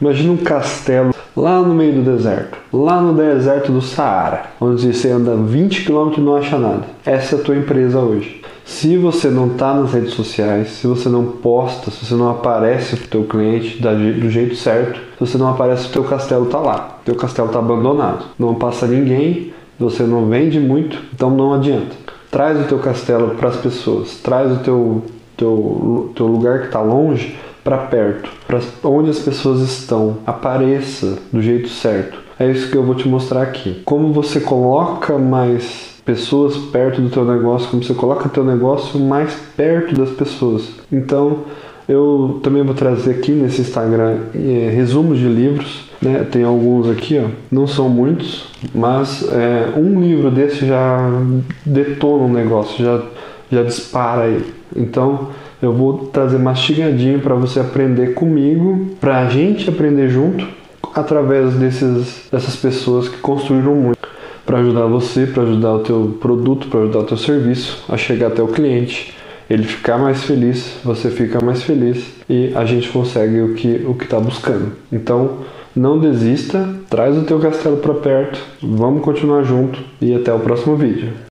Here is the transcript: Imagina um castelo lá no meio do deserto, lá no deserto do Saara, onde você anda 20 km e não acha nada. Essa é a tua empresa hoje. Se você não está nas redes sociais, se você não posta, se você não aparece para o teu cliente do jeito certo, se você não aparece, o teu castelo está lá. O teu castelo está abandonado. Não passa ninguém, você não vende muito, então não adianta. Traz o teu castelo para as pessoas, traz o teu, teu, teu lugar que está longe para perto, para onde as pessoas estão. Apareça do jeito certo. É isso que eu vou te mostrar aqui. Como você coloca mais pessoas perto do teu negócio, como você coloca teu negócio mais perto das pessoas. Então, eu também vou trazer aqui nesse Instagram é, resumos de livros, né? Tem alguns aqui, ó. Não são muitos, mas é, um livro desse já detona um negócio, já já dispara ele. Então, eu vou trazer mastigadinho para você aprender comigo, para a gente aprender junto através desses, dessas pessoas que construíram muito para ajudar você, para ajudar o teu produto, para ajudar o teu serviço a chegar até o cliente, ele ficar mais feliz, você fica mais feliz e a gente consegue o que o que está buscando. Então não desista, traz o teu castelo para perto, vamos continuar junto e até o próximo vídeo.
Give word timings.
Imagina 0.00 0.32
um 0.32 0.36
castelo 0.38 1.14
lá 1.36 1.60
no 1.60 1.74
meio 1.74 1.92
do 1.92 2.10
deserto, 2.10 2.56
lá 2.72 3.02
no 3.02 3.12
deserto 3.12 3.70
do 3.70 3.82
Saara, 3.82 4.46
onde 4.58 4.94
você 4.94 5.10
anda 5.10 5.36
20 5.36 5.84
km 5.84 6.12
e 6.16 6.20
não 6.20 6.36
acha 6.36 6.58
nada. 6.58 6.84
Essa 7.04 7.36
é 7.36 7.38
a 7.38 7.42
tua 7.42 7.56
empresa 7.56 7.98
hoje. 7.98 8.40
Se 8.64 8.96
você 8.96 9.28
não 9.28 9.48
está 9.48 9.74
nas 9.74 9.92
redes 9.92 10.14
sociais, 10.14 10.68
se 10.68 10.86
você 10.86 11.08
não 11.08 11.24
posta, 11.26 11.90
se 11.90 12.06
você 12.06 12.14
não 12.14 12.30
aparece 12.30 12.96
para 12.96 13.04
o 13.04 13.08
teu 13.08 13.24
cliente 13.24 13.78
do 13.78 14.30
jeito 14.30 14.54
certo, 14.56 14.98
se 15.18 15.20
você 15.20 15.36
não 15.36 15.48
aparece, 15.48 15.88
o 15.88 15.92
teu 15.92 16.04
castelo 16.04 16.46
está 16.46 16.58
lá. 16.58 16.98
O 17.02 17.04
teu 17.04 17.14
castelo 17.14 17.48
está 17.48 17.58
abandonado. 17.58 18.24
Não 18.38 18.54
passa 18.54 18.86
ninguém, 18.86 19.52
você 19.78 20.04
não 20.04 20.26
vende 20.26 20.58
muito, 20.58 20.98
então 21.12 21.30
não 21.30 21.52
adianta. 21.52 21.94
Traz 22.30 22.58
o 22.58 22.64
teu 22.64 22.78
castelo 22.78 23.34
para 23.34 23.48
as 23.48 23.56
pessoas, 23.56 24.14
traz 24.22 24.50
o 24.50 24.58
teu, 24.60 25.02
teu, 25.36 26.12
teu 26.14 26.26
lugar 26.26 26.60
que 26.60 26.66
está 26.66 26.80
longe 26.80 27.36
para 27.62 27.78
perto, 27.78 28.30
para 28.46 28.60
onde 28.84 29.10
as 29.10 29.18
pessoas 29.18 29.60
estão. 29.60 30.18
Apareça 30.26 31.18
do 31.32 31.40
jeito 31.42 31.68
certo. 31.68 32.18
É 32.38 32.50
isso 32.50 32.70
que 32.70 32.76
eu 32.76 32.82
vou 32.82 32.94
te 32.94 33.08
mostrar 33.08 33.42
aqui. 33.42 33.82
Como 33.84 34.12
você 34.12 34.40
coloca 34.40 35.18
mais 35.18 36.00
pessoas 36.04 36.56
perto 36.56 37.00
do 37.00 37.10
teu 37.10 37.24
negócio, 37.24 37.68
como 37.68 37.82
você 37.82 37.94
coloca 37.94 38.28
teu 38.28 38.44
negócio 38.44 38.98
mais 38.98 39.34
perto 39.56 39.94
das 39.94 40.10
pessoas. 40.10 40.70
Então, 40.90 41.40
eu 41.86 42.40
também 42.42 42.62
vou 42.62 42.74
trazer 42.74 43.10
aqui 43.10 43.32
nesse 43.32 43.60
Instagram 43.60 44.18
é, 44.34 44.70
resumos 44.74 45.18
de 45.18 45.26
livros, 45.26 45.90
né? 46.00 46.26
Tem 46.30 46.42
alguns 46.42 46.88
aqui, 46.88 47.18
ó. 47.18 47.28
Não 47.50 47.66
são 47.66 47.88
muitos, 47.88 48.48
mas 48.74 49.28
é, 49.30 49.72
um 49.76 50.00
livro 50.00 50.30
desse 50.30 50.66
já 50.66 51.10
detona 51.66 52.24
um 52.24 52.32
negócio, 52.32 52.82
já 52.82 53.02
já 53.50 53.62
dispara 53.62 54.28
ele. 54.28 54.54
Então, 54.74 55.28
eu 55.62 55.72
vou 55.72 56.06
trazer 56.06 56.38
mastigadinho 56.38 57.20
para 57.20 57.34
você 57.34 57.60
aprender 57.60 58.14
comigo, 58.14 58.90
para 59.00 59.20
a 59.20 59.28
gente 59.28 59.68
aprender 59.68 60.08
junto 60.08 60.46
através 60.94 61.54
desses, 61.54 62.28
dessas 62.30 62.56
pessoas 62.56 63.08
que 63.08 63.18
construíram 63.18 63.74
muito 63.74 63.98
para 64.44 64.58
ajudar 64.58 64.86
você, 64.86 65.26
para 65.26 65.44
ajudar 65.44 65.74
o 65.74 65.78
teu 65.80 66.18
produto, 66.20 66.68
para 66.68 66.80
ajudar 66.80 66.98
o 67.00 67.04
teu 67.04 67.16
serviço 67.16 67.84
a 67.88 67.96
chegar 67.96 68.28
até 68.28 68.42
o 68.42 68.48
cliente, 68.48 69.14
ele 69.48 69.64
ficar 69.64 69.98
mais 69.98 70.24
feliz, 70.24 70.76
você 70.84 71.10
fica 71.10 71.44
mais 71.44 71.62
feliz 71.62 72.04
e 72.28 72.52
a 72.54 72.64
gente 72.64 72.88
consegue 72.88 73.40
o 73.40 73.54
que 73.54 73.84
o 73.86 73.94
que 73.94 74.04
está 74.04 74.18
buscando. 74.18 74.72
Então 74.90 75.38
não 75.74 75.98
desista, 75.98 76.68
traz 76.88 77.16
o 77.16 77.22
teu 77.22 77.38
castelo 77.38 77.76
para 77.76 77.94
perto, 77.94 78.40
vamos 78.60 79.02
continuar 79.02 79.44
junto 79.44 79.78
e 80.00 80.14
até 80.14 80.32
o 80.32 80.40
próximo 80.40 80.76
vídeo. 80.76 81.10